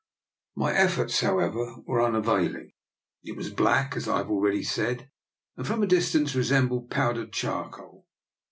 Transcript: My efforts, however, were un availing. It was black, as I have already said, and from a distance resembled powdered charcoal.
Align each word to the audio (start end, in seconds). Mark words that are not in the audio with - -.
My 0.55 0.73
efforts, 0.73 1.19
however, 1.19 1.75
were 1.85 2.01
un 2.01 2.15
availing. 2.15 2.71
It 3.21 3.35
was 3.37 3.51
black, 3.51 3.95
as 3.95 4.07
I 4.09 4.17
have 4.17 4.31
already 4.31 4.63
said, 4.63 5.11
and 5.55 5.67
from 5.67 5.83
a 5.83 5.85
distance 5.85 6.33
resembled 6.33 6.89
powdered 6.89 7.31
charcoal. 7.31 8.07